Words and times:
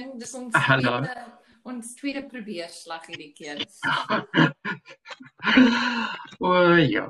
En 0.00 0.18
dis 0.18 0.34
ons 0.34 0.54
Hallo. 0.68 1.00
tweede, 1.02 1.26
ons 1.68 1.94
tweede 1.98 2.22
probeerslag 2.30 3.04
hierdie 3.10 3.32
keer. 3.36 3.60
o 6.46 6.54
ja. 6.80 7.06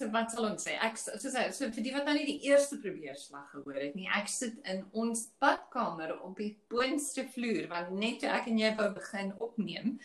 So 0.00 0.08
wat 0.10 0.32
sal 0.34 0.48
ons 0.48 0.64
sê? 0.66 0.74
Ek 0.82 0.96
so 0.98 1.14
so, 1.20 1.30
so 1.30 1.68
vir 1.70 1.84
die 1.84 1.94
wat 1.94 2.08
nou 2.08 2.16
nie 2.16 2.26
die 2.26 2.48
eerste 2.48 2.80
probeerslag 2.82 3.52
gehoor 3.52 3.78
het 3.84 3.94
nie, 3.98 4.08
ek 4.10 4.30
sit 4.32 4.58
in 4.66 4.82
ons 4.98 5.28
badkamer 5.42 6.16
op 6.18 6.34
die 6.40 6.56
boonste 6.72 7.26
vloer 7.34 7.68
want 7.70 7.92
net 7.94 8.22
toe 8.22 8.32
ek 8.34 8.48
en 8.50 8.58
jy 8.58 8.72
wou 8.80 8.88
begin 8.96 9.30
opneem, 9.38 9.96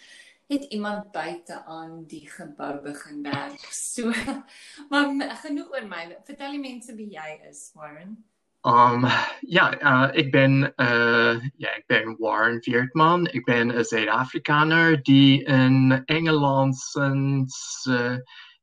het 0.52 0.70
iemand 0.76 1.10
buite 1.16 1.64
aan 1.66 2.04
die 2.12 2.24
gebou 2.30 2.78
begin 2.86 3.24
werk. 3.26 3.64
So 3.74 4.14
maar 4.92 5.10
genoeg 5.44 5.74
oor 5.74 5.88
my. 5.90 6.08
Vertel 6.30 6.60
die 6.60 6.66
mense 6.68 6.96
wie 7.00 7.10
jy 7.16 7.30
is, 7.50 7.72
Warren. 7.76 8.20
Um, 8.68 9.06
ja, 9.40 9.82
uh, 9.82 10.10
ik 10.12 10.32
ben, 10.32 10.74
uh, 10.76 11.42
ja, 11.56 11.76
ik 11.76 11.84
ben 11.86 12.16
Warren 12.18 12.64
Veertman. 12.64 13.28
Ik 13.28 13.46
ben 13.46 13.78
een 13.78 13.86
Zuid-Afrikaner 13.86 15.04
die 15.04 15.44
in 15.44 16.02
Engeland 16.06 16.76
sinds 16.76 17.86
uh, 17.90 18.16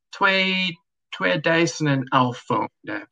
twee, 0.09 0.81
2011 1.09 2.47
woonde. 2.47 3.09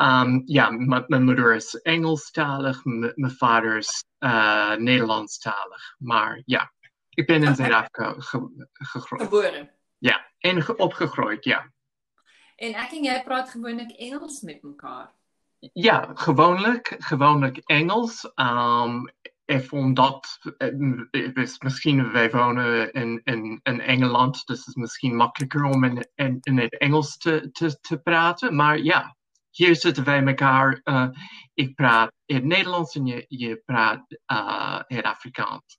Um, 0.00 0.42
ja, 0.44 0.70
mijn 1.06 1.24
moeder 1.24 1.54
is 1.54 1.74
Engelstalig, 1.74 2.84
mijn 2.84 3.30
vader 3.36 3.76
is 3.76 4.04
uh, 4.18 4.74
Nederlandstalig. 4.74 5.94
Maar 5.98 6.42
ja, 6.44 6.72
ik 7.10 7.26
ben 7.26 7.42
in 7.42 7.54
Zuid-Afrika 7.54 8.14
ge- 8.18 8.68
gegroeid. 8.72 9.22
Gebore. 9.22 9.70
Ja, 9.98 10.26
en 10.38 10.62
ge- 10.62 10.76
opgegroeid, 10.76 11.44
ja. 11.44 11.72
En 12.56 12.72
en 12.74 13.02
jy 13.02 13.22
praat 13.22 13.50
gewoonlik 13.50 13.90
Engels 13.90 14.40
met 14.40 14.62
mekaar. 14.62 15.16
Ja, 15.58 16.10
gewoonlijk, 16.14 16.94
gewoonlijk 16.98 17.56
Engels. 17.56 18.32
Um, 18.34 19.10
even 19.44 19.78
omdat, 19.78 20.38
eh, 20.58 21.32
is 21.34 21.58
misschien, 21.58 22.12
wij 22.12 22.30
wonen 22.30 22.92
in, 22.92 23.20
in, 23.24 23.60
in 23.62 23.80
Engeland, 23.80 24.46
dus 24.46 24.58
het 24.58 24.66
is 24.66 24.74
misschien 24.74 25.16
makkelijker 25.16 25.64
om 25.64 25.84
in, 25.84 26.08
in, 26.14 26.38
in 26.40 26.58
het 26.58 26.78
Engels 26.78 27.16
te, 27.16 27.50
te, 27.52 27.80
te 27.80 27.98
praten. 27.98 28.56
Maar 28.56 28.78
ja, 28.78 29.16
hier 29.50 29.76
zitten 29.76 30.04
wij 30.04 30.26
elkaar. 30.26 30.80
eh, 30.84 31.08
ik 31.54 31.74
praat 31.74 32.12
het 32.26 32.44
Nederlands 32.44 32.96
en 32.96 33.06
je, 33.06 33.24
je 33.28 33.62
praat 33.64 34.18
eh, 34.26 34.80
het 34.86 35.04
Afrikaans. 35.04 35.78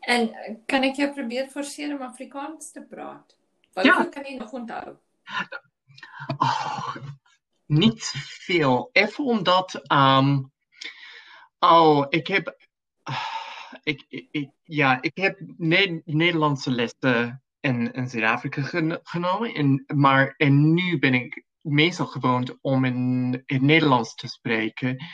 En 0.00 0.30
kan 0.66 0.82
ek 0.82 0.94
jou 0.94 1.12
probeer 1.12 1.48
forceer 1.48 1.94
om 1.94 2.02
Afrikaans 2.02 2.72
te 2.72 2.82
praat? 2.82 3.36
Wat 3.72 3.84
Ja. 3.84 4.04
kan 4.04 4.24
jy 4.24 4.36
nog 4.36 4.52
onthou? 4.52 4.96
Oh, 6.36 6.96
niet 7.68 8.14
veel. 8.44 8.88
Even 8.92 9.24
omdat. 9.24 9.82
oh, 11.58 12.06
ik 12.08 12.26
heb. 12.26 12.56
ik, 13.82 14.04
ik, 14.30 14.50
ja, 14.64 15.02
ik 15.02 15.16
heb 15.16 15.40
Ne- 15.56 16.02
Nederlandse 16.04 16.70
lessen 16.70 17.42
in, 17.60 17.92
in 17.92 18.08
Zuid-Afrika 18.08 18.62
gen- 18.62 19.00
genomen. 19.02 19.54
En, 19.54 19.84
maar 19.86 20.34
en 20.36 20.74
nu 20.74 20.98
ben 20.98 21.14
ik 21.14 21.44
meestal 21.60 22.06
gewoond 22.06 22.58
om 22.60 22.84
in 22.84 23.32
het 23.46 23.62
Nederlands 23.62 24.14
te 24.14 24.28
spreken. 24.28 25.04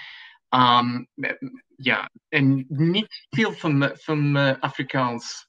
Ehm, 0.49 1.05
ja, 1.77 2.11
en 2.29 2.65
niet 2.69 3.27
veel 3.31 3.53
van 3.53 3.91
van 3.95 4.37
Afrikaans 4.61 5.49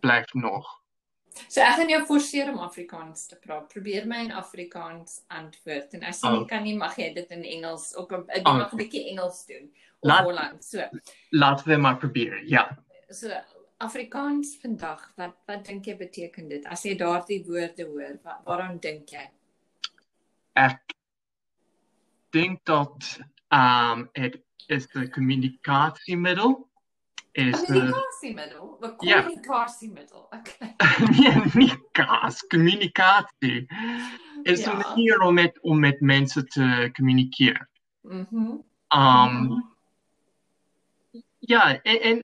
blijft 0.00 0.34
nog. 0.34 0.84
So 1.48 1.60
ek 1.60 1.76
gaan 1.76 1.88
jou 1.88 2.04
forceer 2.06 2.48
om 2.52 2.58
Afrikaans 2.58 3.26
te 3.26 3.36
praat. 3.36 3.68
Probeer 3.68 4.06
my 4.06 4.16
in 4.24 4.32
Afrikaans 4.32 5.20
antwoord 5.28 5.94
en 5.94 6.02
as 6.04 6.20
jy 6.22 6.30
nie 6.30 6.40
Oh. 6.40 6.46
kan 6.46 6.62
nie, 6.62 6.76
mag 6.76 6.96
jy 6.96 7.12
dit 7.14 7.30
in 7.30 7.42
Engels 7.44 7.94
ook 7.96 8.10
jy 8.10 8.42
Oh. 8.44 8.56
mag 8.58 8.72
'n 8.72 8.76
bietjie 8.76 9.08
Engels 9.10 9.44
doen. 9.46 9.70
Of 10.00 10.10
Laat- 10.10 10.24
Holland. 10.24 10.64
So, 10.64 10.88
Laten 11.30 11.68
we 11.68 11.76
maar 11.76 11.96
proberen. 11.96 12.48
Ja. 12.48 12.78
so 13.10 13.28
Afrikaans 13.78 14.56
vandag. 14.60 15.12
Wat 15.16 15.34
wat 15.46 15.64
dink 15.66 15.84
jy 15.84 15.96
beteken 15.96 16.48
dit? 16.48 16.64
As 16.66 16.82
jy 16.82 16.96
daardie 16.96 17.44
woorde 17.46 17.84
hoor, 17.84 18.18
wat, 18.22 18.40
waaraan 18.44 18.78
dink 18.80 19.08
jy? 19.10 19.28
Ik 20.54 20.78
denk 22.30 22.64
dat 22.64 23.18
ehm, 23.48 24.04
het 24.12 24.38
is 24.66 24.86
de 24.88 25.08
communicatiemiddel. 25.10 26.68
Is 27.36 27.60
de, 27.60 27.64
Kommunikasiemiddel. 27.66 28.76
'n 28.80 29.06
Ja. 29.06 29.20
Kommunikasiemiddel. 29.22 30.28
Okay. 30.30 30.74
nee, 31.16 31.42
niet 31.54 31.78
kaas, 31.92 32.46
communicatie. 32.46 33.66
Is 34.42 34.60
Ja. 34.64 34.70
een 34.72 34.78
manier 34.78 35.20
om 35.20 35.34
met, 35.34 35.60
om 35.60 35.78
met 35.80 36.00
mensen 36.00 36.46
te 36.48 36.90
communiceren. 36.92 37.68
Mhm. 38.00 38.56
Ehm, 38.88 39.50
ja, 41.38 41.82
en, 41.82 42.00
en 42.00 42.22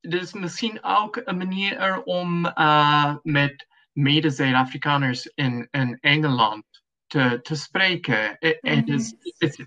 is 0.00 0.32
misschien 0.32 0.82
ook 0.82 1.20
een 1.24 1.36
manier 1.36 2.02
om 2.02 2.46
eh, 2.46 3.16
met 3.22 3.66
mede-Zuid-Afrikaners 3.92 5.26
in, 5.26 5.68
in 5.70 5.98
Engeland 6.00 6.64
te, 7.06 7.38
te 7.42 7.54
spreken. 7.54 8.36
Het, 8.38 8.58
het 8.60 8.88
is, 8.88 9.14
het 9.38 9.66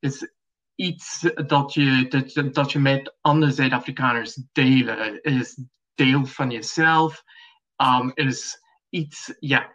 is 0.00 0.30
iets 0.76 1.20
dat 1.46 1.74
je, 1.74 2.06
dat, 2.08 2.54
dat 2.54 2.72
je 2.72 2.78
met 2.78 3.14
andere 3.20 3.52
Zuid-Afrikaners 3.52 4.34
delen. 4.52 4.98
Het 4.98 5.20
is 5.24 5.60
deel 5.94 6.26
van 6.26 6.50
jezelf. 6.50 7.22
Um, 7.76 8.12
het 8.14 8.26
is 8.26 8.62
iets, 8.88 9.34
ja, 9.40 9.74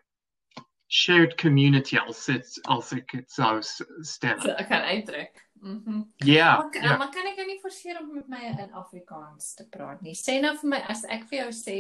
shared 0.88 1.42
community 1.42 1.98
als, 1.98 2.26
het, 2.26 2.60
als 2.62 2.92
ik 2.92 3.10
het 3.10 3.32
zou 3.32 3.62
stellen. 4.00 4.42
So, 4.42 4.50
ek 4.50 4.68
kan 4.68 4.82
uitdruk. 4.82 5.50
Mhm. 5.54 6.02
Ja, 6.16 6.58
Maar, 6.58 6.70
kan- 6.70 6.82
ja. 6.82 6.98
maar 6.98 7.10
kan 7.10 7.26
ek 7.26 7.36
jou 7.36 7.48
nie 7.48 7.60
forceer 7.60 8.00
om 8.00 8.14
met 8.14 8.28
my 8.28 8.56
in 8.60 8.74
Afrikaans 8.74 9.54
te 9.54 9.68
praat 9.70 10.02
nie? 10.02 10.16
Sê 10.18 10.40
nou 10.42 10.58
vir 10.58 10.70
my 10.70 10.80
as 10.90 11.04
ek 11.06 11.28
vir 11.30 11.38
jou 11.44 11.52
sê 11.54 11.76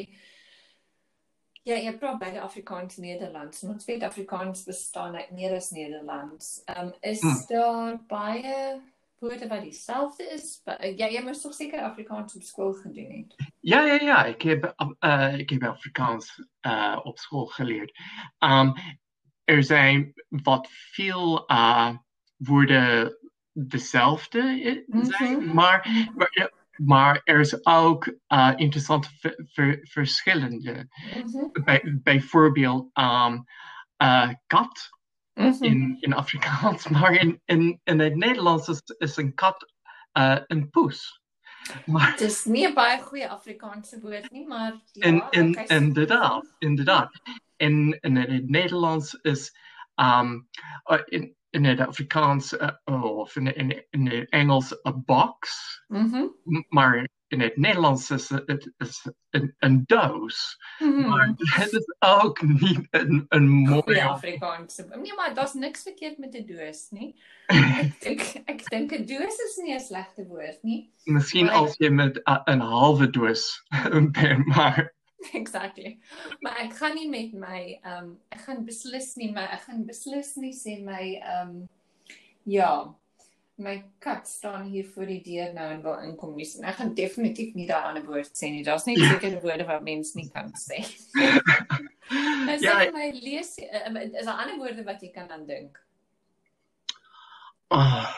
ja, 1.64 1.76
jy 1.78 1.92
praat 1.98 2.20
beide 2.20 2.42
Afrikaans 2.42 2.98
Nederlands. 2.98 3.64
En 3.64 3.70
ons 3.70 3.86
weet 3.86 4.04
Afrikaans 4.04 4.64
bestaan 4.64 5.16
uit 5.16 5.32
meer 5.32 5.56
as 5.56 5.70
Nederlands. 5.72 6.62
Ehm 6.66 6.86
um, 6.88 6.94
is 7.02 7.22
Hmm. 7.22 7.44
daar 7.48 8.00
baie 8.08 8.82
woorde 9.22 9.48
wat 9.48 9.62
dieselfde 9.62 10.24
is? 10.24 10.62
Ba- 10.64 10.84
Ja, 10.84 11.08
jy 11.08 11.22
moes 11.24 11.42
tog 11.42 11.54
seker 11.54 11.82
Afrikaans 11.82 12.36
op 12.36 12.42
skool 12.44 12.74
gedoen 12.74 13.12
het. 13.18 13.36
Ja, 13.60 13.86
ja, 13.86 13.94
ja. 14.02 14.26
Ik 14.26 14.42
heb, 14.42 14.74
eh, 15.00 15.38
ik 15.38 15.50
heb 15.50 15.64
Afrikaans 15.64 16.44
eh, 16.60 17.00
op 17.04 17.18
school 17.20 17.46
geleerd. 17.46 18.00
Um, 18.40 18.74
er 19.44 19.64
zijn 19.64 20.14
wat 20.30 20.68
veel 20.72 21.46
eh, 21.48 21.98
woorden 22.38 23.18
dezelfde 23.54 24.42
Mhm. 24.88 25.54
maar, 25.54 25.88
maar, 26.16 26.52
maar 26.76 27.22
er 27.24 27.40
is 27.40 27.66
ook 27.66 28.14
eh, 28.28 28.52
interessante 28.56 29.10
ver- 29.20 29.46
ver- 29.52 29.80
verschillende. 29.90 30.88
Mhm. 31.26 31.64
Bij, 31.64 32.00
bijvoorbeeld 32.04 32.90
um, 32.98 33.44
eh, 33.98 34.30
Mhm. 35.42 35.64
in, 35.64 35.98
in 36.00 36.14
Afrikaans, 36.14 36.88
maar 36.96 37.14
in, 37.14 37.42
in, 37.46 37.80
in 37.84 38.00
het 38.00 38.16
Nederlands 38.16 38.68
is, 38.68 38.82
is 38.98 39.18
een 39.18 39.34
kat 39.34 39.74
eh, 40.12 40.38
een 40.48 40.70
poes. 40.70 41.20
Maar 41.86 42.16
Dis 42.18 42.46
nie 42.46 42.68
'n 42.68 42.74
baie 42.74 43.02
goeie 43.02 43.30
Afrikaanse 43.30 44.00
woord 44.00 44.32
nie, 44.32 44.48
maar 44.48 44.74
ja, 44.92 45.02
en, 45.06 45.22
okay, 45.50 45.66
so- 45.68 45.76
inderdaad, 45.76 46.46
inderdaad. 46.60 47.12
En 47.58 47.98
in 48.02 48.16
het 48.16 48.50
Nederlands 48.50 49.14
is, 49.22 49.56
um, 49.96 50.48
uh, 50.92 51.00
in, 51.06 51.36
in 51.52 51.64
het 51.66 51.80
Afrikaans 51.80 52.54
uh, 52.54 52.70
of 53.20 53.36
in, 53.36 53.56
in, 53.56 53.86
in 53.90 54.08
het 54.08 54.30
Engels 54.30 54.80
een 54.82 55.04
box, 55.06 55.68
Mhm. 55.88 56.26
m- 56.44 56.66
maar 56.70 57.08
in 57.28 57.40
het 57.42 57.58
Nederlands 57.58 58.10
is 58.12 58.30
het 58.30 58.72
is 58.78 59.06
een, 59.30 59.54
een 59.58 59.84
doos. 59.86 60.58
Mhm. 60.80 61.08
Maar 61.10 61.28
het 61.38 61.72
is 61.74 61.96
ook 62.00 62.42
niet 62.42 62.88
een, 62.90 63.26
een 63.30 63.68
Goeie 63.68 63.84
mooie. 63.86 64.04
Afrikaanse. 64.04 64.88
Nee, 65.02 65.14
maar 65.16 65.34
daar's 65.34 65.54
niks 65.54 65.82
verkeerd 65.84 66.18
met 66.18 66.34
'n 66.34 66.46
doos 66.46 66.90
nie. 66.90 67.22
Ek 67.48 68.02
dink 68.02 68.22
ek 68.46 68.70
dink 68.70 68.92
'n 68.92 69.06
doos 69.06 69.36
is 69.38 69.60
nie 69.64 69.74
'n 69.76 69.80
slegte 69.80 70.26
woord 70.28 70.64
nie. 70.64 70.94
Misschien 71.04 71.46
Maar- 71.46 71.56
als 71.56 71.76
je 71.78 71.90
met 71.90 72.22
uh, 72.24 72.40
een 72.44 72.60
halve 72.60 73.10
doos 73.10 73.64
bent, 74.12 74.46
maar 74.46 74.94
Exactly. 75.40 76.00
Maar 76.40 76.64
ek 76.66 76.74
gaan 76.80 76.96
nie 76.98 77.10
met 77.10 77.36
my 77.38 77.62
ehm 77.82 77.98
um, 77.98 78.16
ek 78.34 78.48
gaan 78.48 78.66
beslis 78.66 79.14
nie, 79.20 79.30
maar 79.34 79.54
ek 79.58 79.68
gaan 79.68 79.86
beslis 79.86 80.34
nie 80.42 80.56
sê 80.58 80.80
my 80.84 81.04
ehm 81.20 81.54
um, 81.54 81.70
ja, 82.50 82.72
my 83.62 83.76
kat 84.02 84.28
staan 84.28 84.64
hier 84.72 84.88
voor 84.90 85.06
die 85.06 85.22
deur 85.22 85.54
nou 85.54 85.68
en 85.76 85.84
wil 85.86 86.00
inkom 86.08 86.34
nie. 86.36 86.48
En 86.58 86.66
ek 86.72 86.80
gaan 86.80 86.94
definitief 86.98 87.54
nie 87.54 87.68
daai 87.70 87.92
ander 87.92 88.06
woord 88.08 88.34
sê 88.38 88.50
nie. 88.50 88.64
Daar's 88.66 88.88
net 88.90 88.98
sekere 88.98 89.42
woorde 89.46 89.68
wat 89.70 89.86
mens 89.86 90.16
nie 90.18 90.30
kan 90.34 90.54
sê. 90.58 90.82
Nou 92.12 92.58
sê 92.60 92.66
Ja, 92.66 92.90
my 92.92 93.06
lees 93.16 93.54
uh, 93.62 93.92
is 94.04 94.26
daar 94.28 94.42
ander 94.42 94.58
woorde 94.60 94.84
wat 94.84 95.00
jy 95.00 95.12
kan 95.16 95.30
aan 95.32 95.46
dink? 95.48 95.78
Ah, 97.72 98.10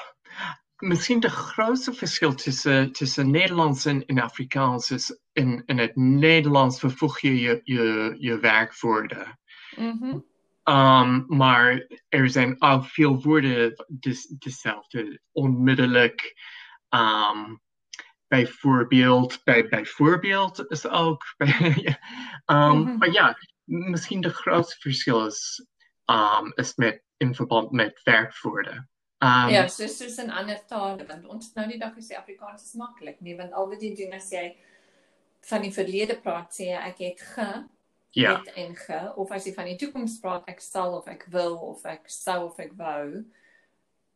misschien 0.88 1.20
de 1.20 1.30
grootste 1.30 1.94
verschil 1.94 2.36
tussen, 2.36 2.92
tussen 2.92 3.32
Nederlands 3.32 3.86
en, 3.86 4.06
en 4.06 4.20
Afrikaans 4.20 4.92
is 4.92 5.20
in, 5.32 5.64
in 5.66 5.78
het 5.78 5.96
Nederlands 5.96 6.80
vervoeg 6.80 7.20
je 7.20 7.40
je, 7.40 7.62
je, 7.64 8.16
je 8.20 8.40
werkwoorden. 8.40 9.40
Mhm. 9.76 10.20
Um, 10.64 11.26
maar 11.28 11.88
er 12.10 12.30
zijn 12.30 12.62
ook 12.62 12.86
veel 12.86 13.22
woorden 13.22 13.86
des, 13.88 14.28
dezelfde. 14.28 15.20
Onmiddellijk, 15.32 16.42
um, 16.90 17.62
bijvoorbeeld, 18.28 19.44
bij, 19.44 19.68
bijvoorbeeld 19.68 20.66
is 20.72 20.88
ook. 20.88 21.24
Bij, 21.38 22.00
um, 22.46 22.82
Mhm. 22.82 22.98
Maar 22.98 23.12
ja, 23.12 23.38
misschien 23.64 24.22
de 24.22 24.30
grootste 24.30 24.80
verschil 24.80 25.26
is, 25.26 25.66
is 26.56 26.76
met, 26.76 27.04
in 27.18 27.36
verband 27.36 27.72
met 27.72 28.02
werkwoorden. 28.04 28.90
Um, 29.24 29.52
Ja, 29.54 29.68
soos 29.72 29.98
soos 29.98 30.18
in 30.20 30.32
ander 30.34 30.60
tale 30.68 31.06
want 31.08 31.28
ons 31.32 31.54
nou 31.56 31.68
die 31.70 31.80
dag 31.80 31.94
gesê 31.96 32.18
Afrikaans 32.20 32.66
is 32.66 32.74
maklik 32.80 33.22
nie 33.22 33.38
want 33.40 33.54
al 33.54 33.70
wat 33.72 33.84
jy 33.86 33.94
doen 33.96 34.18
as 34.18 34.32
jy 34.34 34.50
van 35.50 35.64
die 35.64 35.72
verlede 35.76 36.18
praat 36.24 36.52
sê 36.56 36.72
jy 36.72 36.82
ek 36.90 37.00
het 37.06 37.24
ge 37.34 37.48
ja, 38.20 38.34
het 38.36 38.52
en 38.60 38.76
ge 38.76 39.00
of 39.16 39.32
as 39.32 39.48
jy 39.48 39.54
van 39.56 39.70
die 39.72 39.78
toekoms 39.80 40.20
praat 40.24 40.50
ek 40.52 40.60
sal 40.62 40.98
of 40.98 41.08
ek 41.08 41.24
wil 41.32 41.56
of 41.70 41.86
ek 41.86 42.12
sou 42.12 42.44
of 42.50 42.60
ek 42.60 42.76
wou 42.80 43.24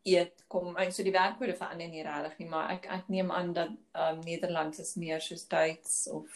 eet 0.08 0.44
kom 0.48 0.76
en 0.80 0.92
so 0.92 1.04
die 1.04 1.16
werkwoorde 1.16 1.56
verander 1.60 1.90
nie 1.92 2.04
regtig 2.04 2.44
nie 2.44 2.50
maar 2.52 2.76
ek 2.76 2.90
ek 3.00 3.08
neem 3.12 3.32
aan 3.32 3.54
dat 3.56 3.72
um, 3.96 4.20
Nederlands 4.26 4.84
is 4.84 4.96
meer 5.00 5.24
soos 5.24 5.48
Duits 5.48 6.06
of 6.12 6.28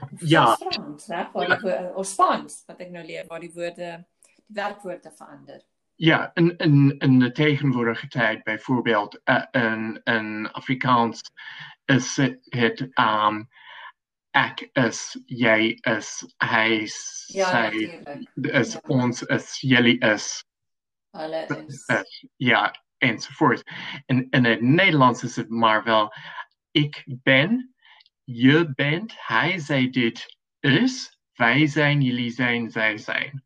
of 0.00 0.22
Ja. 0.26 0.56
Frans 0.56 1.06
reg 1.06 1.30
waar 1.32 1.46
die 1.46 1.60
woorde 1.60 1.92
of 1.94 2.06
Spaans 2.06 2.62
wat 2.66 2.80
ek 2.80 2.90
nou 2.90 3.04
leer 3.06 3.28
waar 3.28 3.40
die 3.40 3.52
woorde 3.54 3.90
die 4.26 4.54
werkwoorde 4.56 5.12
verander. 5.14 5.62
Ja 5.94 6.30
in, 6.34 6.56
in, 6.56 6.94
in 6.98 7.18
de 7.18 7.32
tegenwoordige 7.32 8.08
tijd 8.08 8.42
bijvoorbeeld 8.42 9.20
uh, 9.24 9.44
in, 9.50 10.00
in 10.04 10.52
Afrikaans 10.52 11.20
is 11.84 12.16
het 12.50 12.88
um, 12.98 13.48
ik 14.34 14.68
is, 14.72 15.20
jij 15.24 15.78
is, 15.80 16.34
hij 16.36 16.76
is, 16.76 17.24
Ja, 17.26 17.48
zij 17.48 17.70
is, 18.34 18.72
Ja. 18.72 18.80
ons 18.86 19.22
is, 19.22 19.60
jullie 19.60 19.98
is. 19.98 20.44
Hulle 21.10 21.64
is 21.66 21.86
is, 21.86 22.26
ja, 22.36 22.84
enzovoort. 22.98 23.70
En 24.06 24.26
in 24.30 24.44
het 24.44 24.60
Nederlands 24.60 25.22
is 25.22 25.36
het 25.36 25.48
maar 25.48 25.84
wel, 25.84 26.12
ik 26.70 27.04
ben, 27.06 27.74
je 28.24 28.72
bent, 28.74 29.14
hij, 29.16 29.58
zij, 29.58 29.90
dit 29.90 30.36
is, 30.60 31.18
wij 31.32 31.66
zijn, 31.66 32.00
jullie 32.00 32.30
zijn, 32.30 32.70
zij 32.70 32.98
zijn. 32.98 33.44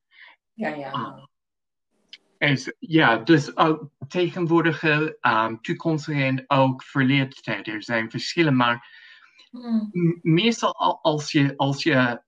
ja 0.53 0.69
ja. 0.69 0.91
Ah. 0.91 1.25
En 2.39 2.59
ja, 2.79 3.17
dus 3.17 3.57
ook 3.57 3.91
tegenwoordige, 4.09 5.19
um, 5.21 5.61
toekomstige 5.61 6.23
en 6.25 6.45
ook 6.47 6.83
verleden 6.83 7.43
tijd. 7.43 7.67
Er 7.69 7.83
zijn 7.83 8.11
verschillen, 8.11 8.57
maar 8.57 8.97
Hmm. 9.51 9.89
meestal 10.23 10.75
al- 10.75 10.99
als 11.03 11.33
je, 11.33 11.57
als 11.57 11.83
je 11.83 12.23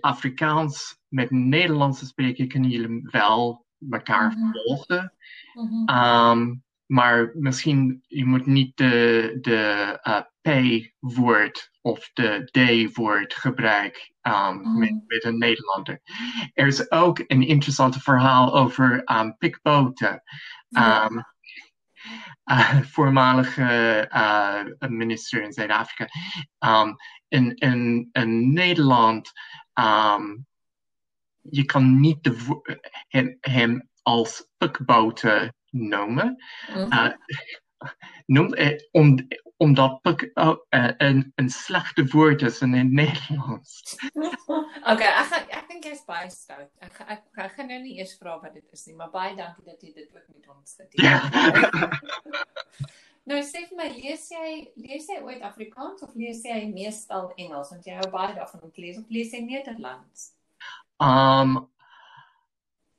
Afrikaans 0.00 0.98
met 1.08 1.30
Nederlands 1.30 2.06
spreekt, 2.06 2.46
kunnen 2.46 2.70
jullie 2.70 3.08
wel 3.10 3.66
elkaar 3.90 4.30
Mhm. 4.36 4.50
volgen. 4.52 5.12
Mhm. 5.54 5.98
Um, 5.98 6.64
maar 6.86 7.30
misschien 7.34 8.04
je 8.06 8.24
moet 8.24 8.46
niet 8.46 8.76
de, 8.76 9.38
de 9.40 9.98
uh, 10.02 10.20
P-woord 11.00 11.70
of 11.86 12.10
de 12.12 12.48
D-woord 12.50 13.34
gebruiken 13.34 14.14
um, 14.22 14.60
Mhm. 14.60 14.78
met, 14.78 15.02
met 15.06 15.24
een 15.24 15.38
Nederlander. 15.38 16.00
Er 16.54 16.66
is 16.66 16.90
ook 16.90 17.24
een 17.26 17.42
interessant 17.42 17.96
verhaal 17.96 18.54
over 18.54 19.02
um, 19.04 19.36
pikboten. 19.36 20.22
Ja. 20.68 21.04
Um, 21.04 21.24
uh, 22.50 22.80
voormalige 22.96 24.08
uh, 24.12 24.88
minister 24.88 25.42
in 25.42 25.52
Zuid-Afrika. 25.52 26.08
Um, 26.58 26.96
in, 27.28 27.54
in, 27.54 28.08
in 28.12 28.52
Nederland, 28.52 29.32
je 31.40 31.64
kan 31.64 32.00
niet 32.00 32.24
de, 32.24 32.36
hem, 33.08 33.36
hem 33.40 33.88
als 34.02 34.48
pikboten 34.56 35.54
noemen. 35.70 36.44
Uh, 36.76 37.08
noem, 38.34 38.54
eh, 38.54 38.78
om, 38.90 39.26
omdat 39.56 40.00
pik 40.02 40.30
oh, 40.34 40.56
eh, 40.68 40.90
een, 40.98 41.32
een 41.34 41.48
slechte 41.50 42.06
woord 42.12 42.42
is 42.42 42.60
in 42.60 42.72
het 42.74 42.90
Nederlands. 42.90 43.96
Okay, 44.86 45.08
ek 45.18 45.26
gaan 45.26 45.48
ek 45.50 45.64
dink 45.68 45.86
jy's 45.88 46.04
baie 46.06 46.28
stout. 46.30 46.68
Ek 46.78 46.92
ga- 46.94 47.06
ek, 47.10 47.22
ek 47.42 47.56
gaan 47.56 47.66
nou 47.72 47.78
nie 47.82 47.96
eers 47.98 48.12
vra 48.20 48.36
wat 48.38 48.52
dit 48.54 48.62
is 48.76 48.84
nie, 48.86 48.94
maar 48.94 49.10
baie 49.10 49.32
dankie 49.34 49.64
dat 49.66 49.80
jy 49.82 49.90
dit 49.96 50.12
ook 50.14 50.28
met 50.30 50.46
ons 50.54 50.76
gedeel 50.78 51.02
Ja. 51.02 51.18
Nou 53.26 53.40
sê 53.42 53.64
vir 53.66 53.74
my, 53.74 53.88
lees 53.96 54.28
jy 54.30 54.50
lees 54.78 55.08
jy 55.10 55.16
ooit 55.26 55.42
Afrikaans 55.42 56.04
of 56.06 56.12
lees 56.14 56.44
jy 56.46 56.60
meestal 56.70 57.32
Engels? 57.34 57.72
Want 57.74 57.88
jy 57.88 57.96
hou 57.98 58.06
baie 58.12 58.36
daarvan 58.36 58.62
om 58.62 58.70
te 58.70 58.84
lees 58.84 59.00
of 59.00 59.08
lees 59.10 59.32
jy 59.34 59.40
Nederlands? 59.42 60.28
Um, 61.02 61.56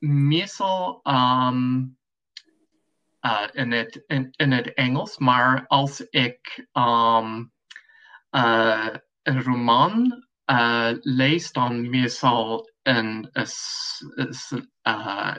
meestal 0.04 1.00
um, 1.08 1.96
uh, 3.20 3.46
in, 3.52 3.72
het, 3.72 4.04
in, 4.06 4.28
in 4.36 4.52
het 4.52 4.74
Engels, 4.74 5.18
maar 5.18 5.66
als 5.66 6.00
ik 6.00 6.66
um, 6.72 7.52
uh, 8.30 8.88
een 9.22 9.42
roman 9.42 10.26
uh, 10.46 10.90
lees, 11.00 11.52
dan 11.52 11.90
meestal 11.90 12.70
in, 12.82 13.30
uh, 13.32 13.44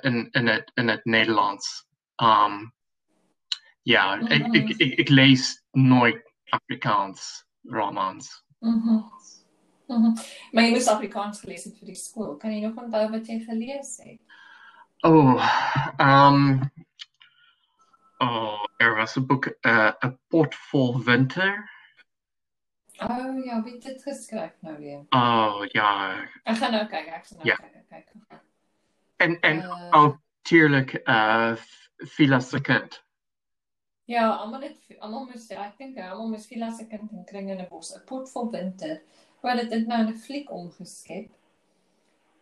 in, 0.02 0.28
in, 0.32 0.48
het, 0.48 0.72
in 0.74 0.88
het 0.88 1.06
Nederlands. 1.06 1.88
Um, 2.16 2.74
ja, 3.82 4.20
ik, 4.20 4.48
Mhm. 4.48 4.54
ik, 4.54 4.70
ik, 4.70 4.98
ik 4.98 5.10
lees 5.10 5.64
nooit 5.72 6.34
Afrikaans 6.50 7.46
romans. 7.64 8.44
Mhm. 8.60 9.02
Mhm. 9.88 10.14
Maar 10.52 10.64
jy 10.64 10.70
moes 10.70 10.88
Afrikaans 10.88 11.40
gelees 11.40 11.64
het 11.64 11.78
vir 11.78 11.86
die 11.86 11.96
skool. 11.96 12.38
Kan 12.38 12.52
jy 12.52 12.66
nog 12.66 12.76
onthou 12.78 13.10
wat 13.10 13.28
jy 13.28 13.40
gelees 13.40 13.98
het? 13.98 14.20
Oh, 15.02 15.44
um, 15.98 16.72
oh, 18.20 18.64
er 18.78 18.96
was 18.96 19.16
een 19.16 19.26
boek, 19.28 19.46
uh, 19.62 19.92
Een 20.00 20.18
pot 20.28 20.56
vol 20.56 21.00
winter. 21.04 21.70
Oh 23.00 23.46
ja, 23.46 23.64
wie 23.64 23.78
dit 23.80 24.04
geskryf 24.04 24.52
nou 24.60 24.78
weer? 24.78 25.06
Oh, 25.10 25.64
ja. 25.72 26.20
Ek 26.44 26.58
gaan 26.60 26.72
nou 26.76 26.86
kyk, 26.92 27.08
ek 27.08 27.26
gaan 27.26 27.38
nou 27.38 27.48
Ja. 27.48 27.58
ek 27.64 27.86
kyk. 27.90 28.42
En, 29.18 29.40
en 29.40 29.58
Uh, 29.64 29.88
ook 29.92 30.18
natuurlijk 30.44 31.02
uh, 31.08 31.56
Villa 31.98 32.40
Second. 32.40 33.04
Ja, 34.10 34.30
almal 34.42 34.62
het 34.62 34.78
almal 35.00 35.26
moes 35.26 35.48
ja, 35.48 35.66
ek 35.68 35.78
dink 35.78 35.98
almal 36.00 36.30
moes 36.30 36.48
veel 36.48 36.64
as 36.64 36.80
'n 36.82 36.88
kind 36.90 37.12
in 37.12 37.26
kring 37.26 37.50
in 37.50 37.60
'n 37.62 37.68
bos, 37.70 37.94
'n 37.96 38.04
pot 38.06 38.30
vol 38.32 38.50
winter. 38.52 39.02
Dit 39.42 39.72
het 39.72 39.88
nou 39.88 40.04
'n 40.08 40.18
fliek 40.18 40.52
omgeskep. 40.52 41.30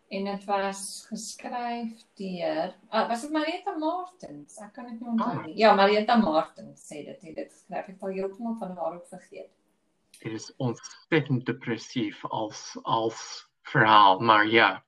En 0.08 0.24
dit 0.24 0.44
was 0.48 1.06
geskryf 1.10 1.90
deur, 2.16 2.74
ah, 2.88 3.08
was 3.08 3.20
dit 3.26 3.30
Marietta 3.30 3.74
Martens? 3.76 4.56
Ek 4.64 4.72
kan 4.72 4.84
dit 4.88 5.00
nie 5.00 5.08
onthou 5.08 5.34
Ah. 5.36 5.44
nie. 5.44 5.56
Ja, 5.60 5.74
Marietta 5.74 6.16
Martens 6.16 6.86
sê 6.88 7.04
dit, 7.04 7.22
het 7.22 7.34
dit 7.36 7.52
geskryf. 7.52 7.78
Ek 7.78 7.86
het 7.86 8.02
al 8.02 8.08
heeltemal 8.16 8.54
van 8.58 8.76
haar 8.76 8.94
ook 8.94 9.06
vergeet. 9.06 9.50
Het 10.18 10.32
is 10.32 10.52
ontzettend 10.56 11.46
depressief 11.46 12.24
als, 12.26 12.76
als 12.82 13.48
verhaal, 13.62 14.18
maar 14.20 14.46
ja. 14.46 14.82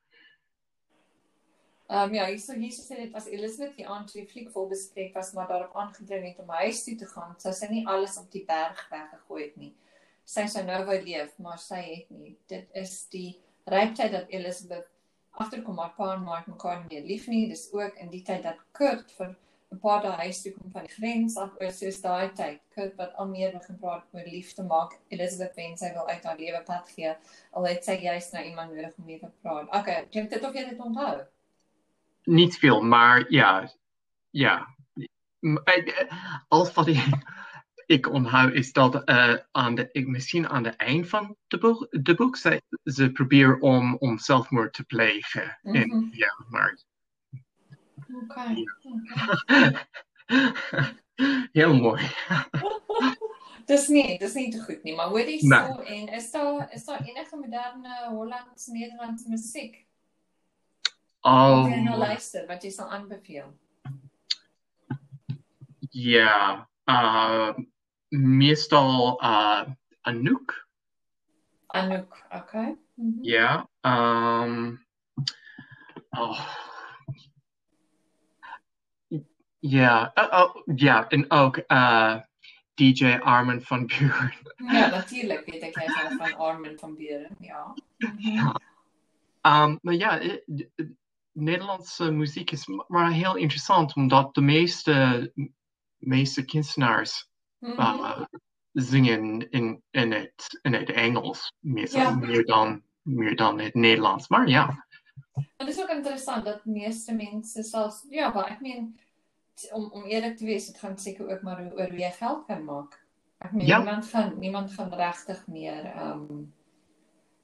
Ehm 1.90 2.08
um, 2.08 2.14
ja, 2.14 2.26
hierso 2.30 2.54
hierso 2.54 2.82
sê 2.82 2.96
dit 3.02 3.12
was 3.12 3.26
Elizabeth 3.26 3.76
die 3.76 3.86
aand 3.88 4.06
toe 4.12 4.20
die 4.22 4.30
fliek 4.30 4.50
vol 4.54 4.68
bespreek 4.70 5.14
was, 5.14 5.32
maar 5.34 5.48
daarop 5.50 5.74
aangedring 5.76 6.26
het 6.28 6.38
om 6.38 6.48
huis 6.62 6.84
toe 6.84 6.94
te 6.96 7.06
gaan. 7.06 7.34
Sy 7.42 7.50
sê 7.50 7.68
nie 7.70 7.86
alles 7.86 8.16
op 8.18 8.30
die 8.30 8.44
berg 8.46 8.84
weggegooi 8.92 9.42
het 9.42 9.56
nie. 9.56 9.72
Sy 10.24 10.46
sou 10.46 10.62
nou 10.64 10.84
wou 10.86 11.00
leef, 11.02 11.32
maar 11.42 11.58
sy 11.58 11.80
het 11.82 12.10
nie. 12.14 12.36
Dit 12.46 12.68
is 12.78 13.08
die 13.10 13.40
ryptyd 13.66 14.12
dat 14.12 14.28
Elizabeth 14.30 14.86
agterkom 15.38 15.78
haar 15.78 15.92
pa 15.96 16.14
en 16.14 16.26
het 16.28 16.46
mekaar 16.46 16.78
nie 16.80 16.88
meer 16.98 17.06
lief 17.08 17.26
nie. 17.26 17.48
Dis 17.48 17.68
ook 17.72 17.94
in 17.96 18.10
die 18.10 18.22
tyd 18.22 18.42
dat 18.42 18.56
Kurt 18.72 19.12
vir 19.18 19.36
'n 19.72 19.78
paar 19.78 20.02
dae 20.02 20.10
huis 20.12 20.42
toe 20.42 20.52
kom 20.52 20.70
van 20.70 20.82
die 20.82 20.92
grens 20.94 21.36
af 21.36 21.50
oor 21.60 21.70
soos 21.70 22.00
daai 22.00 22.32
tyd. 22.34 22.60
Kurt 22.74 22.96
wat 22.96 23.14
al 23.14 23.28
meer 23.28 23.52
begin 23.52 23.78
praat 23.78 24.04
oor 24.12 24.24
liefde 24.26 24.62
maak. 24.62 24.98
Elizabeth 25.08 25.54
wens 25.56 25.80
sy 25.80 25.92
wil 25.92 26.08
uit 26.08 26.24
haar 26.24 26.36
lewe 26.38 26.62
pad 26.66 26.88
gee. 26.88 27.14
Al 27.52 27.66
het 27.66 27.84
sy 27.84 27.92
juist 28.02 28.32
nou 28.32 28.44
iemand 28.44 28.74
nodig 28.74 28.92
om 28.98 29.04
mee 29.04 29.18
te 29.18 29.30
praat. 29.42 29.68
Okay, 29.68 30.06
dink 30.10 30.30
dit 30.30 30.44
of 30.44 30.54
jy 30.54 30.68
dit 30.68 30.78
onthou? 30.80 31.20
Niet 32.24 32.58
veel, 32.58 32.82
maar 32.82 33.24
ja. 33.32 33.70
Ja. 34.30 34.66
M- 35.40 35.56
eh, 35.64 36.12
Als 36.48 36.72
wat 36.74 36.86
ik, 37.90 38.08
onthoud 38.12 38.52
is 38.52 38.72
dat 38.72 39.08
uh, 39.08 39.34
aan 39.50 39.74
de, 39.74 39.88
ik, 39.92 40.06
misschien 40.06 40.48
aan 40.48 40.64
het 40.64 40.76
eind 40.76 41.08
van 41.08 41.36
de 41.48 41.58
boek, 41.58 41.86
de 41.90 42.14
boek 42.14 42.36
ze, 42.36 42.62
ze 42.84 43.10
proberen 43.12 43.60
om, 43.60 43.96
om 43.96 44.18
zelfmoord 44.18 44.72
te 44.72 44.84
plegen. 44.84 45.58
En, 45.62 45.88
Mhm. 45.88 46.08
ja, 46.12 46.44
maar 46.48 46.78
Okay. 48.22 48.64
okay. 48.82 49.86
heel 51.52 51.74
mooi. 51.74 52.02
dis 53.66 53.88
nie, 53.88 54.18
dis 54.18 54.34
nie 54.34 54.50
te 54.50 54.62
goed 54.62 54.82
nie, 54.82 54.94
maar 54.94 55.06
hoor 55.06 55.20
so 55.38 55.46
Nee. 55.46 55.86
en 55.86 56.08
is 56.08 56.30
daar 56.30 56.72
is 56.72 56.84
daar 56.84 57.00
enige 57.02 57.36
moderne 57.36 58.06
Hollands 58.08 58.66
Nederlandse 58.66 59.28
musiek 59.28 59.86
wat 61.20 61.68
jy 61.70 61.80
nou 61.80 62.46
wat 62.46 62.62
jy 62.62 62.70
sal 62.70 62.90
aanbeveel? 62.90 63.56
ja. 65.90 66.68
Uh, 66.84 67.54
meestal 68.10 69.20
uh, 69.22 69.62
Anouk. 70.00 70.68
Anouk, 71.66 72.26
okay. 72.30 72.76
Mhm. 72.94 73.18
Ja. 73.22 73.68
Um, 73.82 74.86
oh. 76.10 76.40
Ja, 79.58 80.10
oh, 80.14 80.40
oh, 80.40 80.62
ja, 80.76 81.08
en 81.08 81.30
ook 81.30 81.62
uh, 81.68 82.16
DJ 82.74 83.18
Armin 83.22 83.62
van 83.62 83.86
Buren. 83.86 84.32
Ja, 84.72 84.88
natuurlijk 84.88 85.46
weet 85.46 85.62
ik 85.62 85.78
jij 85.78 86.16
van 86.18 86.36
Armin 86.36 86.78
van 86.78 86.96
Buren, 86.96 87.36
ja. 87.38 87.74
Ja. 88.16 88.60
Um, 89.64 89.78
maar 89.82 89.94
ja, 89.94 90.18
eh, 90.18 90.32
eh, 90.74 90.86
Nederlandse 91.32 92.10
muziek 92.10 92.50
is 92.50 92.66
maar 92.86 93.10
heel 93.10 93.36
interessant, 93.36 93.94
omdat 93.94 94.34
de 94.34 94.40
meeste, 94.40 95.32
meeste 95.98 96.44
kunstenaars 96.44 97.29
Mhm. 97.29 97.29
Uh, 97.60 98.20
zingen 98.72 99.50
in, 99.50 99.82
in, 99.90 100.12
het, 100.12 100.58
in 100.62 100.74
het 100.74 100.90
Engels, 100.90 101.52
meer, 101.58 101.92
Ja. 101.92 102.10
meer, 102.14 102.44
dan, 102.46 102.82
meer 103.02 103.36
dan 103.36 103.58
het 103.60 103.74
Nederlands. 103.74 104.28
Maar 104.28 104.48
ja, 104.48 104.86
dit 105.56 105.68
is 105.68 105.80
ook 105.80 105.88
interessant 105.88 106.44
dat 106.44 106.64
meeste 106.64 107.14
mense 107.14 107.62
selfs 107.62 108.06
ja, 108.08 108.32
maar 108.32 108.50
ek 108.50 108.60
meen 108.60 108.98
om 109.72 109.90
om 109.92 110.04
eerlik 110.04 110.36
te 110.36 110.44
wees, 110.44 110.66
dit 110.66 110.78
gaan 110.78 110.98
seker 110.98 111.28
ook 111.30 111.42
maar 111.42 111.60
oor 111.72 111.88
hoe 111.88 111.98
jy 111.98 112.10
geld 112.10 112.46
kan 112.46 112.64
maak. 112.64 113.06
Ek 113.38 113.52
meen 113.52 113.66
Ja. 113.66 113.76
niemand 113.76 114.06
gaan 114.06 114.38
niemand 114.38 114.72
gaan 114.72 114.94
regtig 114.94 115.46
meer 115.46 115.92
um, 116.00 116.52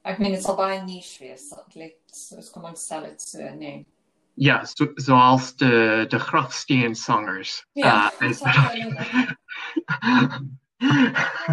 ek 0.03 0.19
meen 0.19 0.33
dit 0.33 0.43
sal 0.43 0.57
baie 0.57 0.81
niche 0.83 1.25
wees. 1.25 1.49
Dat 1.49 1.75
lyk 1.75 1.97
soos 2.07 2.51
kom 2.51 2.65
ons 2.65 2.81
stel 2.85 3.03
dit 3.03 3.21
so, 3.23 3.39
nee. 3.55 3.87
ja 4.35 4.65
zo, 4.65 4.91
zoals 4.95 5.57
de, 5.57 6.05
de 6.09 6.19
grafsteenzangers. 6.19 7.67
Ja, 7.73 8.13
Uh, 8.21 8.29
is- 8.31 8.43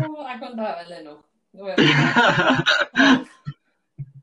oh, 0.08 0.32
ek 0.34 0.42
onthou 0.50 0.72
hulle 0.82 1.02
nog. 1.04 1.22
Oor- 1.54 1.82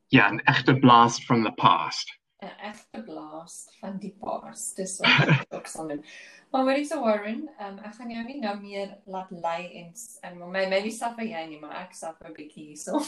ja, 0.09 0.29
een 0.31 0.43
echte 0.45 0.79
blast 0.79 1.25
from 1.25 1.45
the 1.45 1.53
past. 1.53 2.19
'n 2.41 2.57
egte 2.63 3.03
blast 3.03 3.77
van 3.79 3.99
die 3.99 4.15
paars. 4.21 4.75
Dis 4.75 4.97
wat 4.99 5.29
ek 5.29 5.45
ook 5.57 5.67
sal 5.67 5.89
doen. 5.89 6.05
Maar 6.51 6.63
hoorie 6.63 6.85
so 6.89 7.01
Warren, 7.05 7.43
um, 7.61 7.77
ek 7.85 7.95
gaan 7.99 8.11
jou 8.11 8.23
nie 8.25 8.39
nou 8.41 8.55
meer 8.61 8.95
laat 9.05 9.31
lei 9.31 9.69
en 9.81 9.93
en 10.27 10.39
my 10.39 10.65
maybe 10.73 10.91
suffer 10.91 11.27
jy 11.29 11.43
nie, 11.51 11.61
maar 11.61 11.77
ek 11.85 11.95
suffer 11.95 12.31
'n 12.31 12.37
bietjie 12.39 12.65
hierso. 12.71 12.99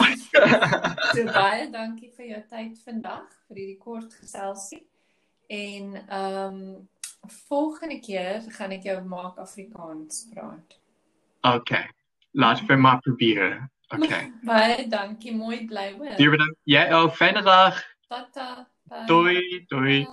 so 1.16 1.24
baie 1.32 1.70
dankie 1.72 2.12
vir 2.16 2.26
jou 2.34 2.42
tyd 2.52 2.78
vandag 2.84 3.32
vir 3.48 3.62
hierdie 3.62 3.80
kort 3.80 4.14
geselsie. 4.20 4.82
En 5.48 5.96
ehm 6.02 6.60
um, 6.60 6.88
volgende 7.48 8.00
keer 8.02 8.44
gaan 8.58 8.72
ek 8.76 8.84
jou 8.90 9.00
maak 9.06 9.38
Afrikaans 9.38 10.26
praat. 10.34 10.78
Oké, 11.42 11.88
laten 12.30 12.66
we 12.66 12.74
maar 12.74 12.98
proberen. 12.98 13.72
Oké. 13.88 14.32
Baie 14.44 14.88
dankie, 14.88 15.36
mooi 15.36 15.68
hoor. 15.96 16.06
Hier 16.16 16.30
bedankt. 16.30 16.56
Jij 16.62 16.94
ook. 16.94 17.14
Fijne 17.14 17.42
dag. 17.42 17.82
Tata. 18.08 18.68
bye. 18.82 19.04
Doei. 19.06 19.64
Doei. 19.66 20.08